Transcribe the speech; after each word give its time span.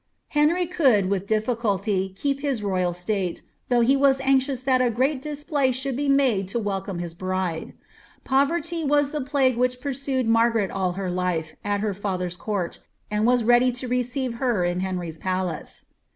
Henry 0.29 0.65
cmild 0.65 1.09
with 1.09 1.27
difficulty 1.27 2.09
keep 2.17 2.39
his 2.39 2.63
royal 2.63 2.91
state, 2.91 3.43
though 3.69 3.81
he 3.81 3.95
was 3.95 4.19
anxious 4.21 4.63
that 4.63 4.81
«i 4.81 4.89
great 4.89 5.21
dis 5.21 5.43
play 5.43 5.71
should 5.71 5.95
be 5.95 6.09
made 6.09 6.49
to 6.49 6.57
welcome 6.57 6.97
his 6.97 7.13
bride. 7.13 7.73
Povf 8.25 8.49
rty 8.49 8.83
was 8.87 9.11
the 9.11 9.21
plague 9.21 9.57
which 9.57 9.79
pursue<] 9.79 10.23
Margaret 10.23 10.71
all 10.71 10.93
her 10.93 11.11
life, 11.11 11.55
at 11.63 11.81
her 11.81 11.93
father^s 11.93 12.35
court, 12.35 12.79
and 13.11 13.27
was 13.27 13.43
ready 13.43 13.71
lo 13.71 13.89
receive 13.89 14.39
her 14.41 14.65
in 14.65 14.79
Henry's 14.79 15.19
palace. 15.19 15.85